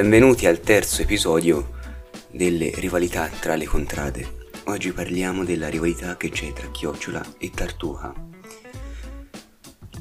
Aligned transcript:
Benvenuti 0.00 0.46
al 0.46 0.60
terzo 0.60 1.02
episodio 1.02 1.70
delle 2.30 2.70
rivalità 2.76 3.26
tra 3.26 3.56
le 3.56 3.64
contrade. 3.64 4.46
Oggi 4.66 4.92
parliamo 4.92 5.42
della 5.42 5.66
rivalità 5.66 6.16
che 6.16 6.30
c'è 6.30 6.52
tra 6.52 6.70
Chiocciola 6.70 7.34
e 7.36 7.50
Tartuha. 7.50 8.14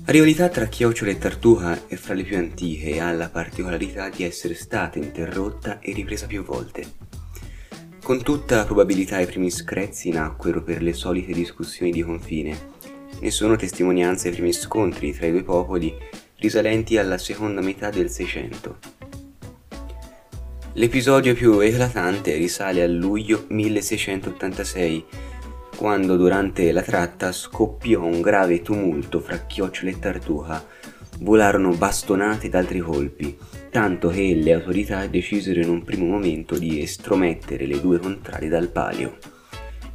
La 0.06 0.12
rivalità 0.12 0.50
tra 0.50 0.68
Chiocciola 0.68 1.10
e 1.10 1.18
Tartuha 1.18 1.88
è 1.88 1.96
fra 1.96 2.14
le 2.14 2.22
più 2.22 2.38
antiche 2.38 2.92
e 2.92 3.00
ha 3.00 3.12
la 3.12 3.30
particolarità 3.30 4.10
di 4.10 4.24
essere 4.24 4.54
stata 4.54 5.00
interrotta 5.00 5.80
e 5.80 5.94
ripresa 5.94 6.28
più 6.28 6.44
volte. 6.44 6.86
Con 8.04 8.22
tutta 8.22 8.66
probabilità 8.66 9.20
i 9.20 9.26
primi 9.26 9.50
screzi 9.50 10.12
nacquero 10.12 10.62
per 10.62 10.84
le 10.84 10.94
solite 10.94 11.34
discussioni 11.34 11.92
di 11.92 12.04
confine 12.04 12.56
e 13.20 13.32
sono 13.32 13.56
testimonianze 13.56 14.28
ai 14.28 14.36
primi 14.36 14.54
scontri 14.54 15.12
tra 15.12 15.26
i 15.26 15.32
due 15.32 15.44
popoli 15.44 15.92
risalenti 16.36 17.00
alla 17.00 17.18
seconda 17.18 17.62
metà 17.62 17.90
del 17.90 18.12
Seicento. 18.12 18.78
L'episodio 20.78 21.34
più 21.34 21.60
eclatante 21.60 22.36
risale 22.36 22.84
a 22.84 22.88
luglio 22.88 23.46
1686, 23.48 25.06
quando 25.76 26.18
durante 26.18 26.72
la 26.72 26.84
tratta 26.84 27.32
scoppiò 27.32 28.04
un 28.04 28.22
grave 28.22 28.62
tumulto 28.62 29.20
fra 29.20 29.40
Chiocciola 29.40 29.90
e 29.90 29.98
Tartuha. 29.98 30.66
Volarono 31.22 31.72
bastonate 31.72 32.46
ed 32.46 32.54
altri 32.54 32.78
colpi, 32.78 33.36
tanto 33.72 34.10
che 34.10 34.36
le 34.36 34.54
autorità 34.54 35.08
decisero 35.08 35.62
in 35.62 35.70
un 35.70 35.84
primo 35.84 36.06
momento 36.06 36.60
di 36.60 36.80
estromettere 36.80 37.66
le 37.66 37.82
due 37.82 37.98
contrarie 37.98 38.48
dal 38.48 38.68
palio, 38.68 39.18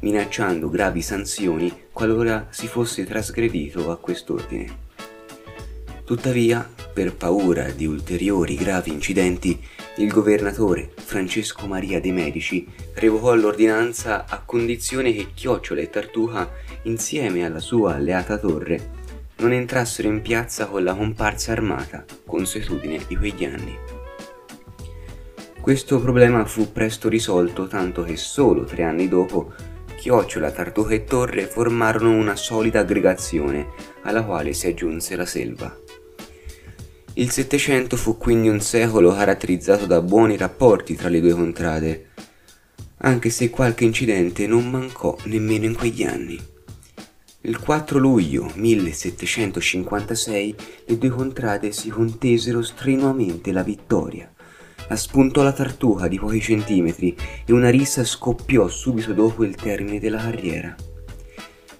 minacciando 0.01 0.69
gravi 0.69 1.01
sanzioni 1.01 1.71
qualora 1.93 2.47
si 2.49 2.67
fosse 2.67 3.05
trasgredito 3.05 3.89
a 3.89 3.97
quest'ordine. 3.97 4.91
Tuttavia, 6.05 6.69
per 6.93 7.15
paura 7.15 7.71
di 7.71 7.85
ulteriori 7.85 8.55
gravi 8.55 8.91
incidenti, 8.91 9.57
il 9.97 10.11
governatore 10.11 10.91
Francesco 10.95 11.65
Maria 11.65 12.01
de' 12.01 12.11
Medici 12.11 12.67
revocò 12.95 13.33
l'ordinanza 13.35 14.25
a 14.27 14.41
condizione 14.43 15.13
che 15.13 15.29
Chiocciola 15.33 15.79
e 15.79 15.89
Tartuha, 15.89 16.49
insieme 16.83 17.45
alla 17.45 17.59
sua 17.61 17.95
alleata 17.95 18.37
torre, 18.37 18.91
non 19.37 19.53
entrassero 19.53 20.09
in 20.09 20.21
piazza 20.21 20.65
con 20.65 20.83
la 20.83 20.93
comparsa 20.93 21.53
armata, 21.53 22.03
consuetudine 22.25 22.99
di 23.07 23.15
quegli 23.15 23.45
anni. 23.45 23.77
Questo 25.61 26.01
problema 26.01 26.43
fu 26.43 26.73
presto 26.73 27.07
risolto, 27.07 27.67
tanto 27.67 28.03
che 28.03 28.17
solo 28.17 28.65
tre 28.65 28.83
anni 28.83 29.07
dopo 29.07 29.53
Chiocciola, 30.03 30.51
Tartuha 30.51 30.95
e 30.95 31.05
Torre 31.05 31.45
formarono 31.45 32.11
una 32.11 32.35
solida 32.35 32.81
aggregazione, 32.81 33.67
alla 34.01 34.25
quale 34.25 34.51
si 34.51 34.67
aggiunse 34.67 35.15
la 35.15 35.25
selva. 35.25 35.73
Il 37.13 37.31
Settecento 37.31 37.95
fu 37.95 38.17
quindi 38.17 38.49
un 38.49 38.59
secolo 38.59 39.15
caratterizzato 39.15 39.85
da 39.85 40.01
buoni 40.01 40.35
rapporti 40.35 40.95
tra 40.95 41.07
le 41.07 41.21
due 41.21 41.31
contrade, 41.31 42.09
anche 42.97 43.29
se 43.29 43.49
qualche 43.49 43.85
incidente 43.85 44.45
non 44.45 44.69
mancò 44.69 45.15
nemmeno 45.23 45.63
in 45.63 45.73
quegli 45.73 46.03
anni. 46.03 46.37
Il 47.39 47.57
4 47.57 47.97
luglio 47.97 48.51
1756 48.55 50.55
le 50.87 50.97
due 50.97 51.09
contrade 51.11 51.71
si 51.71 51.87
contesero 51.87 52.61
strenuamente 52.61 53.53
la 53.53 53.63
vittoria. 53.63 54.29
Spuntò 54.89 55.41
la 55.41 55.51
tartuga 55.51 56.07
di 56.07 56.19
pochi 56.19 56.39
centimetri 56.39 57.15
e 57.45 57.51
una 57.51 57.69
rissa 57.69 58.03
scoppiò 58.03 58.67
subito 58.67 59.13
dopo 59.13 59.43
il 59.43 59.55
termine 59.55 59.99
della 59.99 60.19
carriera. 60.19 60.75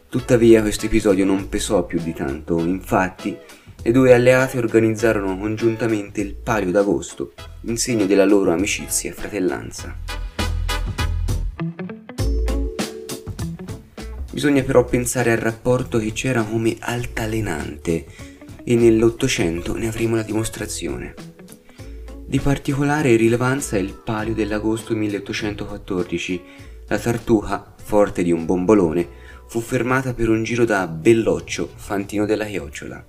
Tuttavia 0.09 0.62
questo 0.62 0.88
episodio 0.88 1.26
non 1.26 1.50
pesò 1.50 1.86
più 1.86 2.00
di 2.02 2.14
tanto, 2.14 2.59
infatti 2.59 3.38
le 3.81 3.92
due 3.92 4.14
alleate 4.14 4.58
organizzarono 4.58 5.38
congiuntamente 5.38 6.22
il 6.22 6.36
Palio 6.36 6.72
d'Agosto, 6.72 7.34
in 7.62 7.78
segno 7.78 8.06
della 8.06 8.25
loro 8.25 8.52
amicizia 8.52 9.09
e 9.09 9.13
fratellanza. 9.13 9.96
Bisogna 14.31 14.63
però 14.63 14.86
pensare 14.86 15.31
al 15.31 15.38
rapporto 15.38 16.00
che 16.00 16.12
c'era 16.12 16.44
come 16.44 16.75
altalenante 16.80 18.06
e 18.63 18.75
nell'Ottocento 18.75 19.75
ne 19.75 19.88
avremo 19.88 20.16
la 20.16 20.24
dimostrazione. 20.24 21.32
Di 22.33 22.39
particolare 22.39 23.16
rilevanza 23.16 23.77
è 23.77 23.79
il 23.79 23.94
Palio 23.94 24.33
dell'agosto 24.33 24.95
1814. 24.95 26.41
La 26.88 26.97
Tartuga, 26.97 27.75
forte 27.75 28.23
di 28.23 28.31
un 28.31 28.47
bombolone, 28.47 29.07
fu 29.45 29.59
fermata 29.59 30.16
per 30.16 30.29
un 30.29 30.41
giro 30.41 30.66
da 30.66 30.88
Belloccio, 30.88 31.69
fantino 31.75 32.25
della 32.25 32.45
Chiocciola 32.45 33.05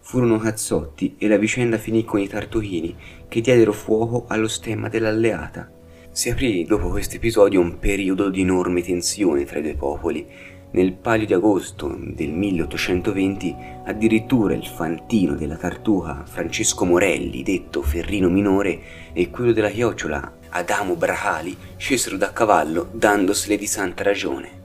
furono 0.00 0.38
cazzotti 0.38 1.16
e 1.18 1.28
la 1.28 1.36
vicenda 1.36 1.76
finì 1.76 2.04
con 2.04 2.20
i 2.20 2.28
tartuchini 2.28 2.94
che 3.28 3.42
diedero 3.42 3.72
fuoco 3.72 4.24
allo 4.28 4.48
stemma 4.48 4.88
dell'alleata. 4.88 5.70
Si 6.10 6.30
aprì 6.30 6.64
dopo 6.64 6.88
questo 6.88 7.16
episodio 7.16 7.60
un 7.60 7.78
periodo 7.78 8.30
di 8.30 8.40
enorme 8.40 8.82
tensione 8.82 9.44
tra 9.44 9.58
i 9.58 9.62
due 9.62 9.74
popoli. 9.74 10.26
Nel 10.74 10.92
palio 10.92 11.24
di 11.24 11.32
agosto 11.34 11.96
del 12.00 12.30
1820 12.30 13.54
addirittura 13.84 14.54
il 14.54 14.66
fantino 14.66 15.36
della 15.36 15.54
tartuga 15.54 16.24
Francesco 16.26 16.84
Morelli, 16.84 17.44
detto 17.44 17.80
Ferrino 17.80 18.28
Minore, 18.28 18.80
e 19.12 19.30
quello 19.30 19.52
della 19.52 19.70
chiocciola 19.70 20.38
Adamo 20.48 20.96
Bracali 20.96 21.56
scesero 21.76 22.16
da 22.16 22.32
cavallo 22.32 22.88
dandosele 22.90 23.56
di 23.56 23.68
santa 23.68 24.02
ragione. 24.02 24.62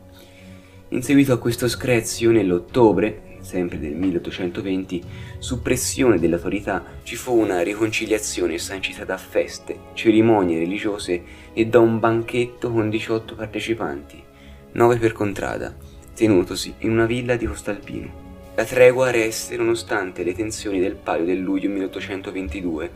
In 0.88 1.04
seguito 1.04 1.32
a 1.32 1.38
questo 1.38 1.68
screzio, 1.68 2.32
nell'ottobre 2.32 3.38
sempre 3.42 3.78
del 3.78 3.94
1820, 3.94 5.04
su 5.38 5.62
pressione 5.62 6.18
delle 6.18 6.36
autorità 6.36 6.84
ci 7.04 7.18
fu 7.18 7.38
una 7.38 7.62
riconciliazione 7.62 8.58
sancita 8.58 9.06
da 9.06 9.18
feste, 9.18 9.78
cerimonie 9.94 10.58
religiose 10.58 11.24
e 11.54 11.68
da 11.68 11.78
un 11.78 12.00
banchetto 12.00 12.72
con 12.72 12.90
18 12.90 13.36
partecipanti, 13.36 14.24
9 14.72 14.98
per 14.98 15.14
contrada, 15.14 15.89
tenutosi 16.20 16.74
in 16.80 16.92
una 16.92 17.06
villa 17.06 17.38
di 17.38 17.46
Costalpino. 17.46 18.28
La 18.56 18.66
tregua 18.66 19.10
resse 19.10 19.56
nonostante 19.56 20.22
le 20.24 20.36
tensioni 20.36 20.78
del 20.78 20.96
palio 20.96 21.24
del 21.24 21.40
luglio 21.40 21.70
1822, 21.70 22.92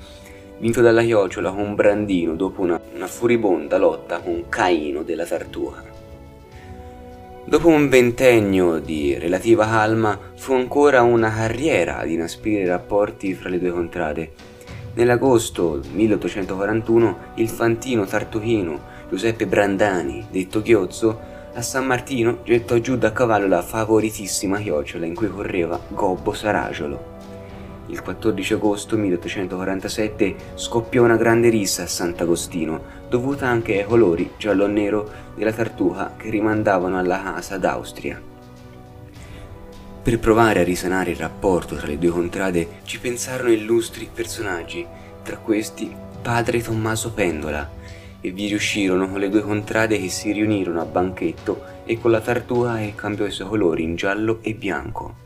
vinto 0.58 0.82
dalla 0.82 1.02
Chiocciola 1.02 1.52
con 1.52 1.74
Brandino 1.74 2.36
dopo 2.36 2.60
una, 2.60 2.78
una 2.94 3.08
furibonda 3.08 3.78
lotta 3.78 4.20
con 4.20 4.50
Caino 4.50 5.04
della 5.04 5.24
Tartuga. 5.24 5.82
Dopo 7.46 7.68
un 7.70 7.88
ventennio 7.88 8.80
di 8.80 9.18
relativa 9.18 9.66
calma, 9.66 10.20
fu 10.36 10.52
ancora 10.52 11.02
una 11.02 11.34
carriera 11.34 12.00
ad 12.00 12.10
inasprire 12.10 12.64
i 12.64 12.68
rapporti 12.68 13.34
fra 13.36 13.48
le 13.48 13.60
due 13.60 13.72
contrade. 13.72 14.32
Nell'agosto 14.96 15.80
1841 15.94 17.18
il 17.36 17.48
fantino 17.48 18.06
tartuchino 18.06 18.92
Giuseppe 19.08 19.48
Brandani, 19.48 20.26
detto 20.30 20.62
Ghiozzo, 20.62 21.32
a 21.56 21.62
San 21.62 21.86
Martino 21.86 22.40
gettò 22.44 22.78
giù 22.78 22.98
da 22.98 23.12
cavallo 23.12 23.48
la 23.48 23.62
favoritissima 23.62 24.58
chiocciola 24.60 25.06
in 25.06 25.14
cui 25.14 25.30
correva 25.30 25.80
Gobbo 25.90 26.34
Saragiolo. 26.34 27.12
Il 27.88 28.02
14 28.02 28.54
agosto 28.54 28.98
1847 28.98 30.36
scoppiò 30.56 31.04
una 31.04 31.16
grande 31.16 31.50
rissa 31.50 31.84
a 31.84 31.88
Sant'Agostino, 31.88 32.82
dovuta 33.08 33.48
anche 33.48 33.78
ai 33.78 33.86
colori 33.86 34.32
giallo-nero 34.36 35.12
della 35.36 35.52
tartuga 35.52 36.16
che 36.18 36.30
rimandavano 36.30 36.98
alla 36.98 37.22
casa 37.22 37.58
d'Austria. 37.58 38.20
Per 40.02 40.20
provare 40.20 40.62
a 40.62 40.64
risanare 40.64 41.12
il 41.12 41.18
rapporto 41.18 41.76
tra 41.76 41.86
le 41.86 42.00
due 42.00 42.10
contrade 42.10 42.68
ci 42.84 43.00
pensarono 43.00 43.52
illustri 43.52 44.10
personaggi, 44.12 44.86
tra 45.22 45.38
questi 45.38 45.94
padre 46.22 46.62
Tommaso 46.62 47.12
Pendola, 47.12 47.70
e 48.26 48.32
vi 48.32 48.48
riuscirono 48.48 49.18
le 49.18 49.28
due 49.28 49.42
contrade 49.42 50.00
che 50.00 50.08
si 50.08 50.32
riunirono 50.32 50.80
a 50.80 50.86
banchetto 50.86 51.62
e 51.84 52.00
con 52.00 52.12
la 52.12 52.22
tartuga 52.22 52.78
che 52.78 52.94
cambiò 52.96 53.26
i 53.26 53.32
suoi 53.32 53.50
colori 53.50 53.84
in 53.84 53.98
giallo 53.98 54.40
e 54.42 54.54
bianco. 54.54 55.24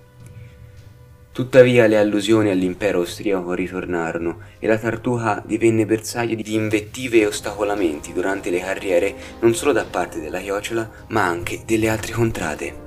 Tuttavia 1.32 1.86
le 1.86 2.00
allusioni 2.00 2.50
all'impero 2.50 2.98
austriaco 2.98 3.54
ritornarono 3.54 4.40
e 4.58 4.66
la 4.66 4.80
Tartuga 4.80 5.44
divenne 5.46 5.86
bersaglio 5.86 6.34
di 6.34 6.56
invettive 6.56 7.20
e 7.20 7.28
ostacolamenti 7.28 8.12
durante 8.12 8.50
le 8.50 8.60
carriere 8.60 9.14
non 9.42 9.54
solo 9.54 9.72
da 9.72 9.86
parte 9.86 10.20
della 10.20 10.40
Chiocciola 10.40 10.90
ma 11.10 11.28
anche 11.28 11.62
delle 11.64 11.90
altre 11.90 12.14
contrade. 12.14 12.86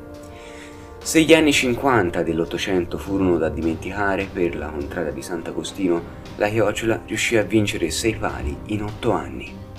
Se 1.00 1.22
gli 1.22 1.32
anni 1.32 1.52
50 1.52 2.24
dell'Ottocento 2.24 2.98
furono 2.98 3.38
da 3.38 3.48
dimenticare 3.48 4.26
per 4.30 4.56
la 4.56 4.66
contrada 4.66 5.10
di 5.10 5.22
Sant'Agostino, 5.22 6.02
la 6.34 6.48
Chiocciola 6.48 7.02
riuscì 7.06 7.36
a 7.36 7.44
vincere 7.44 7.88
sei 7.90 8.16
pali 8.16 8.56
in 8.66 8.82
otto 8.82 9.12
anni. 9.12 9.69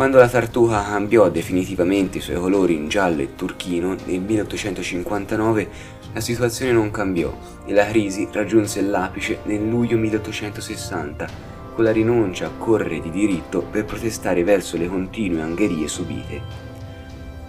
Quando 0.00 0.16
la 0.16 0.30
Tartuga 0.30 0.82
cambiò 0.82 1.28
definitivamente 1.28 2.16
i 2.16 2.20
suoi 2.22 2.36
colori 2.36 2.74
in 2.74 2.88
giallo 2.88 3.20
e 3.20 3.34
turchino 3.34 3.94
nel 4.06 4.22
1859 4.22 5.68
la 6.14 6.20
situazione 6.20 6.72
non 6.72 6.90
cambiò 6.90 7.30
e 7.66 7.74
la 7.74 7.84
crisi 7.84 8.26
raggiunse 8.32 8.80
l'apice 8.80 9.40
nel 9.42 9.68
luglio 9.68 9.98
1860 9.98 11.28
con 11.74 11.84
la 11.84 11.92
rinuncia 11.92 12.46
a 12.46 12.50
correre 12.56 13.02
di 13.02 13.10
diritto 13.10 13.60
per 13.60 13.84
protestare 13.84 14.42
verso 14.42 14.78
le 14.78 14.88
continue 14.88 15.42
angherie 15.42 15.86
subite. 15.86 16.40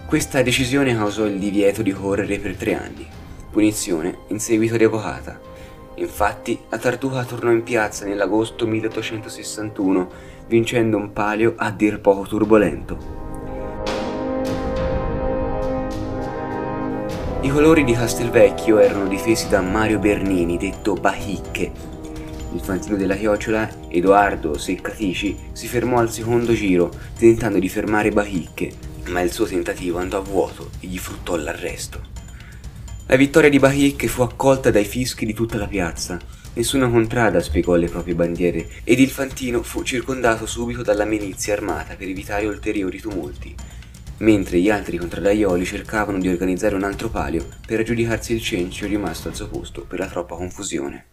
Questa 0.04 0.42
decisione 0.42 0.94
causò 0.94 1.24
il 1.24 1.38
divieto 1.38 1.80
di 1.80 1.92
correre 1.92 2.38
per 2.38 2.56
tre 2.56 2.74
anni, 2.74 3.08
punizione 3.50 4.18
in 4.28 4.38
seguito 4.38 4.76
revocata. 4.76 5.51
Infatti, 5.96 6.58
la 6.70 6.78
Tartuca 6.78 7.24
tornò 7.24 7.50
in 7.50 7.62
piazza 7.62 8.06
nell'agosto 8.06 8.66
1861, 8.66 10.10
vincendo 10.46 10.96
un 10.96 11.12
palio 11.12 11.54
a 11.56 11.70
dir 11.70 12.00
poco 12.00 12.26
turbolento. 12.26 13.20
I 17.42 17.48
colori 17.48 17.84
di 17.84 17.92
Castelvecchio 17.92 18.78
erano 18.78 19.06
difesi 19.06 19.48
da 19.48 19.60
Mario 19.60 19.98
Bernini, 19.98 20.56
detto 20.56 20.94
Bahicche. 20.94 21.72
Il 22.54 22.60
fantino 22.60 22.96
della 22.96 23.16
chiocciola, 23.16 23.68
Edoardo 23.88 24.56
Seccatici, 24.56 25.36
si 25.52 25.66
fermò 25.66 25.98
al 25.98 26.10
secondo 26.10 26.52
giro, 26.52 26.90
tentando 27.18 27.58
di 27.58 27.68
fermare 27.68 28.10
Bahicche, 28.10 28.72
ma 29.08 29.20
il 29.20 29.32
suo 29.32 29.46
tentativo 29.46 29.98
andò 29.98 30.18
a 30.18 30.22
vuoto 30.22 30.70
e 30.80 30.86
gli 30.86 30.98
fruttò 30.98 31.34
l'arresto. 31.36 32.11
La 33.12 33.18
vittoria 33.18 33.50
di 33.50 33.58
Bahicche 33.58 34.08
fu 34.08 34.22
accolta 34.22 34.70
dai 34.70 34.86
fischi 34.86 35.26
di 35.26 35.34
tutta 35.34 35.58
la 35.58 35.66
piazza. 35.66 36.18
Nessuna 36.54 36.88
contrada 36.88 37.40
spiegò 37.40 37.74
le 37.74 37.90
proprie 37.90 38.14
bandiere 38.14 38.66
ed 38.84 39.00
il 39.00 39.10
fantino 39.10 39.62
fu 39.62 39.82
circondato 39.82 40.46
subito 40.46 40.80
dalla 40.80 41.04
milizia 41.04 41.52
armata 41.52 41.94
per 41.94 42.08
evitare 42.08 42.46
ulteriori 42.46 42.98
tumulti, 42.98 43.54
mentre 44.20 44.60
gli 44.60 44.70
altri 44.70 44.96
contradaioli 44.96 45.62
cercavano 45.66 46.18
di 46.20 46.28
organizzare 46.28 46.74
un 46.74 46.84
altro 46.84 47.10
palio 47.10 47.46
per 47.66 47.80
aggiudicarsi 47.80 48.32
il 48.32 48.40
cencio 48.40 48.86
rimasto 48.86 49.28
al 49.28 49.34
suo 49.34 49.48
posto 49.48 49.82
per 49.82 49.98
la 49.98 50.08
troppa 50.08 50.34
confusione. 50.34 51.04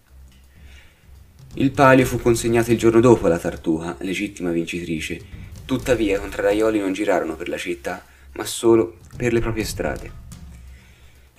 Il 1.55 1.71
palio 1.71 2.05
fu 2.05 2.17
consegnato 2.21 2.71
il 2.71 2.77
giorno 2.77 3.01
dopo 3.01 3.25
alla 3.25 3.39
Tartuca, 3.39 3.97
legittima 3.99 4.51
vincitrice. 4.51 5.19
Tuttavia 5.65 6.15
i 6.15 6.19
contradaioli 6.21 6.79
non 6.79 6.93
girarono 6.93 7.35
per 7.35 7.49
la 7.49 7.57
città, 7.57 8.05
ma 8.35 8.45
solo 8.45 8.99
per 9.17 9.33
le 9.33 9.41
proprie 9.41 9.65
strade. 9.65 10.27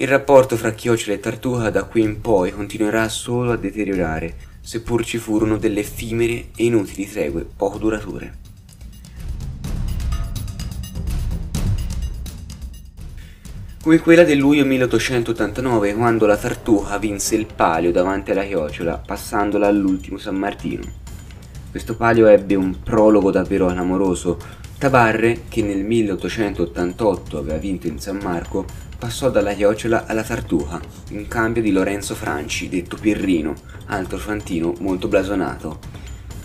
Il 0.01 0.09
rapporto 0.09 0.57
fra 0.57 0.73
Chiocciola 0.73 1.15
e 1.15 1.21
Tartuca 1.21 1.69
da 1.69 1.85
qui 1.85 2.01
in 2.01 2.23
poi 2.23 2.53
continuerà 2.53 3.07
solo 3.11 3.53
a 3.53 3.57
deteriorare, 3.57 4.35
seppur 4.63 5.05
ci 5.05 5.19
furono 5.19 5.59
delle 5.59 5.81
effimere 5.81 6.47
e 6.57 6.65
inutili 6.65 7.07
tregue 7.07 7.47
poco 7.55 7.77
durature. 7.77 8.39
Come 13.83 13.99
quella 13.99 14.25
del 14.25 14.39
luglio 14.39 14.65
1889, 14.65 15.93
quando 15.93 16.25
la 16.25 16.39
Tartuca 16.39 16.97
vinse 16.97 17.35
il 17.35 17.47
palio 17.55 17.93
davanti 17.93 18.31
alla 18.31 18.45
Chiocciola, 18.45 19.03
passandola 19.05 19.67
all'ultimo 19.67 20.17
San 20.17 20.37
Martino. 20.37 20.83
Questo 21.71 21.95
palio 21.95 22.27
ebbe 22.27 22.55
un 22.55 22.83
prologo 22.83 23.31
davvero 23.31 23.67
clamoroso. 23.67 24.39
Tabarre, 24.79 25.43
che 25.51 25.63
nel 25.63 25.85
1888 25.85 27.37
aveva 27.37 27.59
vinto 27.59 27.87
in 27.87 27.99
San 27.99 28.19
Marco, 28.23 28.89
passò 29.01 29.31
dalla 29.31 29.55
chiocciola 29.55 30.05
alla 30.05 30.23
tartuca, 30.23 30.79
in 31.13 31.27
cambio 31.27 31.63
di 31.63 31.73
Lorenzo 31.73 32.15
Franci, 32.15 32.69
detto 32.69 32.99
Pirrino, 33.01 33.55
altro 33.87 34.19
fantino 34.19 34.75
molto 34.81 35.09
blasonato. 35.09 35.79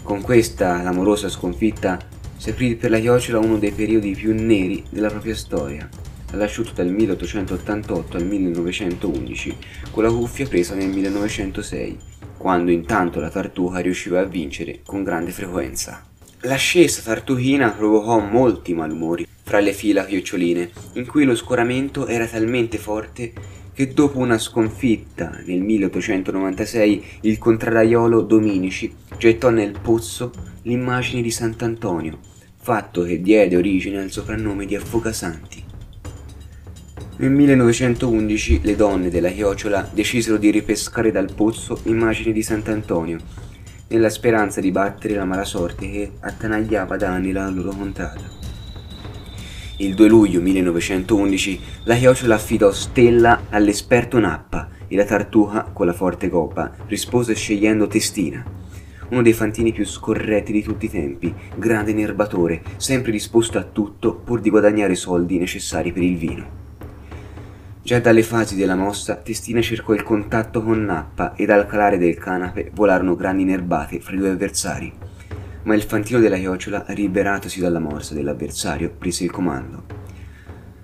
Con 0.02 0.22
questa 0.22 0.80
clamorosa 0.80 1.28
sconfitta 1.28 2.00
si 2.38 2.52
aprì 2.52 2.78
per 2.78 2.92
la 2.92 3.00
chiocciola 3.00 3.40
uno 3.40 3.58
dei 3.58 3.72
periodi 3.72 4.16
più 4.16 4.34
neri 4.34 4.86
della 4.90 5.10
propria 5.10 5.36
storia, 5.36 5.90
dall'asciutto 6.32 6.72
dal 6.76 6.88
1888 6.88 8.16
al 8.16 8.26
1911, 8.26 9.58
con 9.92 10.04
la 10.04 10.10
cuffia 10.10 10.48
presa 10.48 10.76
nel 10.76 10.88
1906, 10.88 11.98
quando 12.38 12.72
intanto 12.72 13.20
la 13.20 13.30
tartuca 13.30 13.80
riusciva 13.80 14.22
a 14.22 14.26
vincere 14.26 14.80
con 14.86 15.04
grande 15.04 15.32
frequenza. 15.32 16.06
L'ascesa 16.42 17.02
tartuchina 17.02 17.72
provocò 17.72 18.18
molti 18.20 18.74
malumori 18.74 19.28
fra 19.46 19.60
le 19.60 19.74
fila 19.74 20.06
chioccioline, 20.06 20.72
in 20.94 21.06
cui 21.06 21.24
lo 21.24 21.36
scoramento 21.36 22.08
era 22.08 22.26
talmente 22.26 22.80
forte 22.80 23.32
che 23.74 23.94
dopo 23.94 24.18
una 24.18 24.40
sconfitta 24.40 25.40
nel 25.46 25.62
1896 25.62 27.04
il 27.22 27.38
contraraiolo 27.38 28.22
Dominici 28.22 28.92
gettò 29.20 29.52
nel 29.52 29.78
pozzo 29.80 30.32
l'immagine 30.64 31.22
di 31.22 31.30
Sant'Antonio, 31.30 32.18
fatto 32.60 33.04
che 33.04 33.22
diede 33.22 33.56
origine 33.56 34.02
al 34.02 34.10
soprannome 34.10 34.66
di 34.66 34.76
Affogasanti. 34.76 35.64
Nel 37.18 37.30
1911 37.30 38.62
le 38.64 38.76
donne 38.76 39.10
della 39.12 39.30
chiocciola 39.30 39.88
decisero 39.94 40.38
di 40.38 40.50
ripescare 40.50 41.12
dal 41.12 41.32
pozzo 41.36 41.80
l'immagine 41.84 42.32
di 42.32 42.42
Sant'Antonio, 42.42 43.20
nella 43.90 44.10
speranza 44.10 44.60
di 44.60 44.72
battere 44.72 45.14
la 45.14 45.26
mala 45.26 45.46
sorte 45.46 45.88
che 45.92 46.12
attanagliava 46.20 46.98
da 46.98 47.12
anni 47.12 47.32
la 47.32 47.48
loro 47.50 47.70
contrada. 47.70 48.45
Il 49.78 49.94
2 49.94 50.08
luglio 50.08 50.40
1911 50.40 51.60
la 51.84 51.96
chiocciola 51.96 52.36
affidò 52.36 52.72
Stella 52.72 53.48
all'esperto 53.50 54.18
Nappa 54.20 54.70
e 54.88 54.96
la 54.96 55.04
tartuca, 55.04 55.64
con 55.74 55.86
la 55.86 55.92
forte 55.92 56.30
coppa, 56.30 56.72
rispose 56.88 57.34
scegliendo 57.36 57.86
Testina, 57.86 58.42
uno 59.10 59.22
dei 59.22 59.34
fantini 59.34 59.74
più 59.74 59.86
scorretti 59.86 60.54
di 60.54 60.64
tutti 60.64 60.86
i 60.86 60.90
tempi, 60.90 61.34
grande 61.58 61.92
nerbatore, 61.92 62.62
sempre 62.78 63.12
disposto 63.12 63.58
a 63.58 63.64
tutto 63.64 64.16
pur 64.16 64.40
di 64.40 64.50
guadagnare 64.50 64.94
i 64.94 64.96
soldi 64.96 65.38
necessari 65.38 65.92
per 65.92 66.04
il 66.04 66.16
vino. 66.16 66.46
Già 67.84 68.00
dalle 68.00 68.24
fasi 68.24 68.56
della 68.56 68.76
mossa, 68.76 69.16
Testina 69.16 69.60
cercò 69.60 69.94
il 69.94 70.04
contatto 70.04 70.64
con 70.64 70.86
Nappa 70.86 71.36
ed 71.36 71.50
al 71.50 71.68
calare 71.68 71.98
del 71.98 72.18
canape 72.18 72.72
volarono 72.74 73.18
grandi 73.18 73.44
nerbate 73.44 74.00
fra 74.00 74.14
i 74.14 74.18
due 74.20 74.30
avversari 74.30 75.05
ma 75.66 75.76
il 75.76 75.84
fantino 75.84 76.20
della 76.20 76.38
chiocciola, 76.38 76.86
liberatosi 76.90 77.60
dalla 77.60 77.80
morsa 77.80 78.14
dell'avversario, 78.14 78.94
prese 78.98 79.24
il 79.24 79.32
comando. 79.32 79.84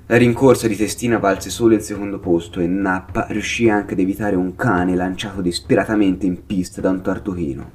La 0.08 0.18
rincorsa 0.18 0.68
di 0.68 0.76
Testina 0.76 1.20
valse 1.20 1.50
solo 1.50 1.74
il 1.74 1.82
secondo 1.82 2.20
posto 2.20 2.60
e 2.60 2.68
Nappa 2.68 3.28
riuscì 3.30 3.70
anche 3.70 3.94
ad 3.94 4.00
evitare 4.00 4.36
un 4.36 4.56
cane 4.56 4.96
lanciato 4.96 5.42
disperatamente 5.42 6.26
in 6.26 6.46
pista 6.46 6.82
da 6.82 6.90
un 6.90 7.02
tartuchino. 7.02 7.72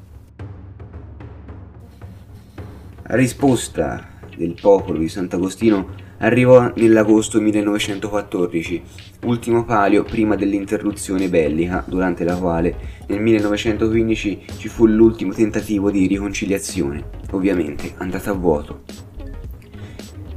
La 3.04 3.14
risposta 3.14 4.06
del 4.36 4.58
popolo 4.60 4.98
di 4.98 5.08
Sant'Agostino 5.08 6.04
arrivò 6.18 6.72
nell'agosto 6.74 7.40
1914, 7.40 8.82
ultimo 9.24 9.64
palio 9.64 10.04
prima 10.04 10.36
dell'interruzione 10.36 11.28
bellica, 11.28 11.84
durante 11.86 12.24
la 12.24 12.36
quale 12.36 12.76
nel 13.08 13.20
1915 13.20 14.44
ci 14.58 14.68
fu 14.68 14.86
l'ultimo 14.86 15.32
tentativo 15.32 15.90
di 15.90 16.06
riconciliazione, 16.06 17.04
ovviamente 17.32 17.92
andata 17.98 18.30
a 18.30 18.34
vuoto. 18.34 18.82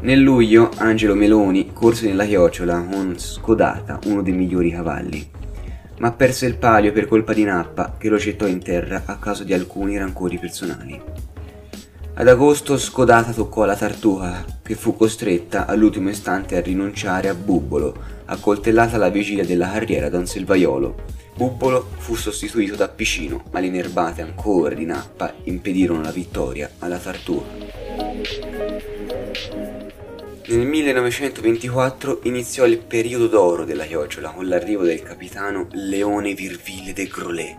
Nel 0.01 0.19
luglio 0.19 0.69
Angelo 0.77 1.13
Meloni 1.13 1.71
corse 1.73 2.07
nella 2.07 2.25
chiocciola 2.25 2.87
con 2.89 3.17
Scodata, 3.17 3.99
uno 4.05 4.21
dei 4.21 4.33
migliori 4.33 4.71
cavalli, 4.71 5.27
ma 5.99 6.13
perse 6.13 6.45
il 6.45 6.55
palio 6.55 6.93
per 6.93 7.07
colpa 7.07 7.33
di 7.33 7.43
Nappa 7.43 7.95
che 7.97 8.07
lo 8.07 8.15
gettò 8.15 8.47
in 8.47 8.63
terra 8.63 9.03
a 9.05 9.17
causa 9.17 9.43
di 9.43 9.53
alcuni 9.53 9.97
rancori 9.97 10.37
personali. 10.37 11.01
Ad 12.19 12.27
agosto 12.27 12.77
Scodata 12.77 13.31
toccò 13.31 13.63
la 13.63 13.77
Tartuca, 13.77 14.43
che 14.61 14.75
fu 14.75 14.93
costretta 14.93 15.65
all'ultimo 15.65 16.09
istante 16.09 16.57
a 16.57 16.59
rinunciare 16.59 17.29
a 17.29 17.33
Bubbolo, 17.33 17.95
accoltellata 18.25 18.97
alla 18.97 19.07
vigilia 19.07 19.45
della 19.45 19.71
carriera 19.71 20.09
da 20.09 20.17
un 20.17 20.27
selvaiolo. 20.27 20.95
Bubbolo 21.37 21.87
fu 21.95 22.15
sostituito 22.15 22.75
da 22.75 22.89
Picino, 22.89 23.45
ma 23.51 23.61
le 23.61 23.69
nerbate 23.69 24.21
ancora 24.21 24.75
di 24.75 24.83
Nappa 24.83 25.33
impedirono 25.43 26.01
la 26.01 26.11
vittoria 26.11 26.69
alla 26.79 26.97
Tartuca. 26.97 27.47
Nel 30.47 30.65
1924 30.65 32.19
iniziò 32.23 32.65
il 32.65 32.79
periodo 32.79 33.27
d'oro 33.27 33.63
della 33.63 33.85
chiocciola 33.85 34.31
con 34.31 34.45
l'arrivo 34.45 34.83
del 34.83 35.01
capitano 35.03 35.67
Leone 35.71 36.33
Virville 36.33 36.91
de 36.91 37.07
Grolet, 37.07 37.57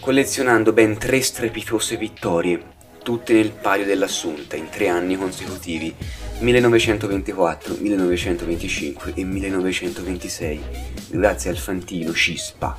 collezionando 0.00 0.72
ben 0.72 0.96
tre 0.96 1.20
strepitose 1.20 1.98
vittorie 1.98 2.78
tutte 3.10 3.32
nel 3.32 3.50
palio 3.50 3.84
dell'Assunta 3.84 4.54
in 4.54 4.68
tre 4.70 4.86
anni 4.86 5.16
consecutivi, 5.16 5.92
1924, 6.38 7.74
1925 7.80 9.14
e 9.16 9.24
1926, 9.24 10.60
grazie 11.08 11.50
al 11.50 11.56
fantino 11.56 12.12
Cispa. 12.12 12.78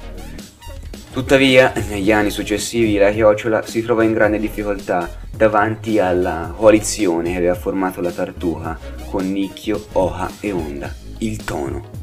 Tuttavia, 1.11 1.73
negli 1.89 2.13
anni 2.13 2.29
successivi 2.29 2.95
la 2.95 3.11
chiocciola 3.11 3.61
si 3.63 3.81
trova 3.81 4.05
in 4.05 4.13
grande 4.13 4.39
difficoltà 4.39 5.19
davanti 5.35 6.00
alla 6.00 6.53
coalizione 6.55 7.31
che 7.31 7.38
aveva 7.38 7.55
formato 7.55 8.00
la 8.00 8.11
Tartuca 8.11 8.79
con 9.09 9.29
Nicchio, 9.29 9.88
Oha 9.91 10.31
e 10.39 10.53
Onda, 10.53 10.95
il 11.17 11.43
tono. 11.43 12.00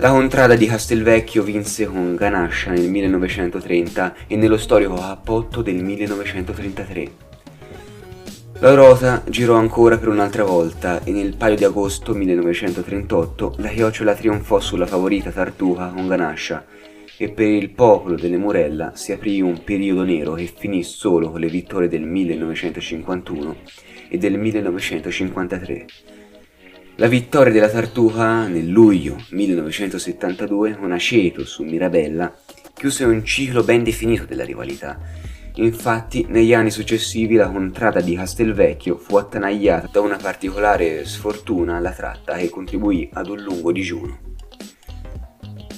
La 0.00 0.10
contrada 0.10 0.54
di 0.54 0.66
Castelvecchio 0.66 1.42
vinse 1.42 1.84
con 1.86 2.14
Ganascia 2.14 2.70
nel 2.70 2.88
1930 2.88 4.14
e 4.28 4.36
nello 4.36 4.56
storico 4.56 4.94
cappotto 4.94 5.60
del 5.60 5.82
1933. 5.82 7.10
La 8.60 8.74
rota 8.74 9.24
girò 9.28 9.56
ancora 9.56 9.98
per 9.98 10.06
un'altra 10.06 10.44
volta 10.44 11.02
e 11.02 11.10
nel 11.10 11.34
paio 11.34 11.56
di 11.56 11.64
agosto 11.64 12.14
1938 12.14 13.56
la 13.58 13.68
chiocciola 13.70 14.14
trionfò 14.14 14.60
sulla 14.60 14.86
favorita 14.86 15.32
Tartuca 15.32 15.88
con 15.88 16.06
Ganascia 16.06 16.64
e 17.16 17.30
per 17.30 17.48
il 17.48 17.70
popolo 17.70 18.14
delle 18.14 18.36
Morella 18.36 18.92
si 18.94 19.10
aprì 19.10 19.40
un 19.40 19.64
periodo 19.64 20.04
nero 20.04 20.34
che 20.34 20.48
finì 20.56 20.84
solo 20.84 21.32
con 21.32 21.40
le 21.40 21.48
vittorie 21.48 21.88
del 21.88 22.02
1951 22.02 23.56
e 24.10 24.16
del 24.16 24.38
1953. 24.38 25.86
La 27.00 27.06
vittoria 27.06 27.52
della 27.52 27.68
Tartuca 27.68 28.48
nel 28.48 28.66
luglio 28.66 29.22
1972 29.30 30.76
con 30.76 30.90
Aceto 30.90 31.44
su 31.44 31.62
Mirabella 31.62 32.36
chiuse 32.74 33.04
un 33.04 33.24
ciclo 33.24 33.62
ben 33.62 33.84
definito 33.84 34.24
della 34.24 34.44
rivalità. 34.44 34.98
Infatti, 35.54 36.26
negli 36.28 36.52
anni 36.52 36.72
successivi 36.72 37.36
la 37.36 37.50
contrada 37.50 38.00
di 38.00 38.16
Castelvecchio 38.16 38.96
fu 38.96 39.14
attanagliata 39.14 39.90
da 39.92 40.00
una 40.00 40.16
particolare 40.16 41.04
sfortuna 41.04 41.76
alla 41.76 41.92
tratta 41.92 42.36
che 42.36 42.50
contribuì 42.50 43.08
ad 43.12 43.28
un 43.28 43.42
lungo 43.42 43.70
digiuno 43.70 44.26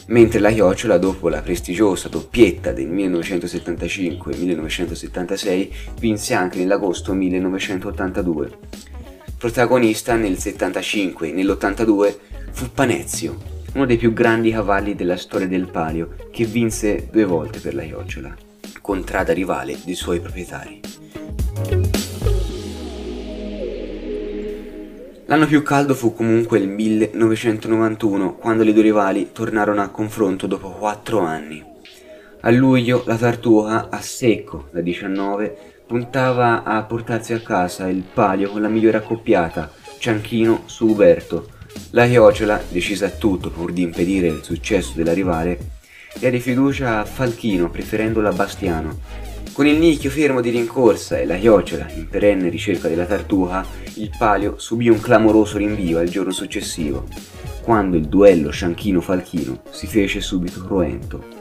mentre 0.06 0.40
la 0.40 0.50
Chiocciola 0.50 0.96
dopo 0.98 1.28
la 1.28 1.40
prestigiosa 1.40 2.08
doppietta 2.08 2.72
del 2.72 2.90
1975-1976 2.90 5.70
vinse 6.00 6.34
anche 6.34 6.58
nell'agosto 6.58 7.12
1982. 7.12 8.58
Protagonista 9.40 10.16
nel 10.16 10.36
75 10.36 11.28
e 11.28 11.32
nell'82 11.32 12.14
fu 12.50 12.70
Panezio, 12.74 13.38
uno 13.72 13.86
dei 13.86 13.96
più 13.96 14.12
grandi 14.12 14.50
cavalli 14.50 14.94
della 14.94 15.16
storia 15.16 15.48
del 15.48 15.66
palio, 15.66 16.14
che 16.30 16.44
vinse 16.44 17.08
due 17.10 17.24
volte 17.24 17.58
per 17.58 17.74
la 17.74 17.82
Chiocciola, 17.82 18.36
contrada 18.82 19.32
rivale 19.32 19.78
dei 19.82 19.94
suoi 19.94 20.20
proprietari. 20.20 20.80
L'anno 25.24 25.46
più 25.46 25.62
caldo 25.62 25.94
fu 25.94 26.12
comunque 26.12 26.58
il 26.58 26.68
1991, 26.68 28.34
quando 28.34 28.62
le 28.62 28.74
due 28.74 28.82
rivali 28.82 29.30
tornarono 29.32 29.80
a 29.80 29.88
confronto 29.88 30.46
dopo 30.46 30.68
quattro 30.68 31.20
anni. 31.20 31.69
A 32.42 32.50
luglio 32.50 33.02
la 33.04 33.16
Tartuga, 33.16 33.90
a 33.90 34.00
secco 34.00 34.68
da 34.72 34.80
19, 34.80 35.82
puntava 35.86 36.62
a 36.62 36.82
portarsi 36.84 37.34
a 37.34 37.40
casa 37.40 37.86
il 37.86 38.02
palio 38.02 38.48
con 38.48 38.62
la 38.62 38.68
migliore 38.68 38.96
accoppiata, 38.96 39.70
Cianchino 39.98 40.62
su 40.64 40.86
Uberto. 40.86 41.48
La 41.90 42.06
Chiocciola, 42.06 42.62
decisa 42.70 43.06
a 43.06 43.10
tutto 43.10 43.50
pur 43.50 43.72
di 43.72 43.82
impedire 43.82 44.28
il 44.28 44.42
successo 44.42 44.92
della 44.96 45.12
rivale, 45.12 45.58
diede 46.18 46.40
fiducia 46.40 47.00
a 47.00 47.04
Falchino 47.04 47.68
preferendola 47.68 48.30
a 48.30 48.32
Bastiano, 48.32 49.00
con 49.52 49.66
il 49.66 49.76
nicchio 49.76 50.08
fermo 50.08 50.40
di 50.40 50.48
rincorsa 50.48 51.18
e 51.18 51.26
la 51.26 51.36
chiocciola 51.36 51.90
in 51.96 52.08
perenne 52.08 52.48
ricerca 52.48 52.88
della 52.88 53.04
tartuga, 53.04 53.66
il 53.96 54.10
palio 54.16 54.54
subì 54.56 54.88
un 54.88 55.00
clamoroso 55.00 55.58
rinvio 55.58 55.98
al 55.98 56.08
giorno 56.08 56.32
successivo, 56.32 57.06
quando 57.60 57.98
il 57.98 58.08
duello 58.08 58.50
Scianchino-Falchino 58.50 59.60
si 59.68 59.86
fece 59.86 60.22
subito 60.22 60.64
cruento. 60.64 61.39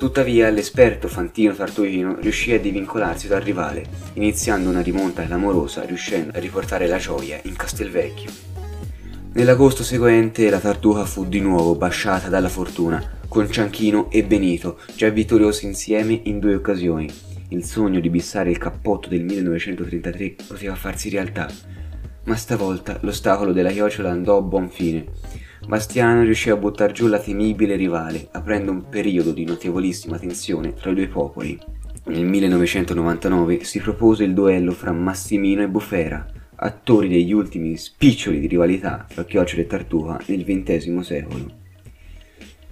Tuttavia 0.00 0.48
l'esperto 0.48 1.08
Fantino 1.08 1.52
Tartuino 1.52 2.16
riuscì 2.20 2.54
a 2.54 2.58
divincolarsi 2.58 3.28
dal 3.28 3.42
rivale, 3.42 3.84
iniziando 4.14 4.70
una 4.70 4.80
rimonta 4.80 5.26
clamorosa 5.26 5.84
riuscendo 5.84 6.34
a 6.34 6.40
riportare 6.40 6.86
la 6.86 6.96
gioia 6.96 7.38
in 7.42 7.54
Castelvecchio. 7.54 8.30
Nell'agosto 9.34 9.82
seguente 9.82 10.48
la 10.48 10.58
Tartuga 10.58 11.04
fu 11.04 11.26
di 11.26 11.40
nuovo 11.40 11.74
basciata 11.74 12.30
dalla 12.30 12.48
fortuna, 12.48 13.18
con 13.28 13.52
Cianchino 13.52 14.10
e 14.10 14.24
Benito 14.24 14.78
già 14.96 15.10
vittoriosi 15.10 15.66
insieme 15.66 16.18
in 16.24 16.38
due 16.38 16.54
occasioni, 16.54 17.06
il 17.48 17.62
sogno 17.62 18.00
di 18.00 18.08
bissare 18.08 18.48
il 18.48 18.56
cappotto 18.56 19.10
del 19.10 19.22
1933 19.22 20.36
poteva 20.48 20.76
farsi 20.76 21.10
realtà, 21.10 21.46
ma 22.24 22.36
stavolta 22.36 22.96
l'ostacolo 23.02 23.52
della 23.52 23.70
chiocciola 23.70 24.10
andò 24.10 24.38
a 24.38 24.42
buon 24.42 24.70
fine. 24.70 25.04
Bastiano 25.66 26.22
riuscì 26.22 26.50
a 26.50 26.56
buttar 26.56 26.92
giù 26.92 27.06
la 27.06 27.18
temibile 27.18 27.76
rivale, 27.76 28.28
aprendo 28.32 28.70
un 28.70 28.88
periodo 28.88 29.32
di 29.32 29.44
notevolissima 29.44 30.18
tensione 30.18 30.74
tra 30.74 30.90
i 30.90 30.94
due 30.94 31.06
popoli. 31.06 31.58
Nel 32.06 32.24
1999 32.24 33.62
si 33.62 33.78
propose 33.78 34.24
il 34.24 34.32
duello 34.32 34.72
fra 34.72 34.90
Massimino 34.90 35.62
e 35.62 35.68
Bufera, 35.68 36.26
attori 36.56 37.08
degli 37.08 37.32
ultimi 37.32 37.76
spiccioli 37.76 38.40
di 38.40 38.46
rivalità 38.46 39.06
fra 39.08 39.24
Chiocciola 39.24 39.62
e 39.62 39.66
Tartuga 39.66 40.20
nel 40.26 40.44
XX 40.44 40.98
secolo. 41.00 41.58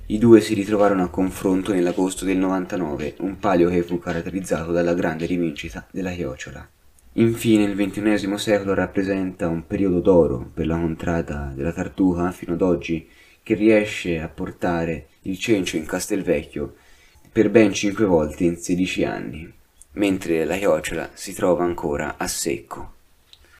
I 0.06 0.16
due 0.16 0.40
si 0.40 0.54
ritrovarono 0.54 1.02
a 1.02 1.10
confronto 1.10 1.74
nell'agosto 1.74 2.24
del 2.24 2.38
99, 2.38 3.16
un 3.18 3.38
palio 3.38 3.68
che 3.68 3.82
fu 3.82 3.98
caratterizzato 3.98 4.72
dalla 4.72 4.94
grande 4.94 5.26
rivincita 5.26 5.86
della 5.90 6.10
chiocciola. 6.10 6.66
Infine 7.18 7.64
il 7.64 7.74
XXI 7.74 8.38
secolo 8.38 8.74
rappresenta 8.74 9.48
un 9.48 9.66
periodo 9.66 9.98
d'oro 9.98 10.52
per 10.54 10.68
la 10.68 10.76
contrada 10.76 11.50
della 11.52 11.72
Tartuga 11.72 12.30
fino 12.30 12.52
ad 12.52 12.62
oggi, 12.62 13.08
che 13.42 13.54
riesce 13.54 14.20
a 14.20 14.28
portare 14.28 15.08
il 15.22 15.36
cencio 15.36 15.76
in 15.76 15.84
Castelvecchio 15.84 16.76
per 17.32 17.50
ben 17.50 17.72
cinque 17.72 18.04
volte 18.04 18.44
in 18.44 18.56
16 18.56 19.04
anni, 19.04 19.52
mentre 19.94 20.44
la 20.44 20.56
chiocciola 20.56 21.10
si 21.12 21.34
trova 21.34 21.64
ancora 21.64 22.14
a 22.18 22.28
secco. 22.28 22.97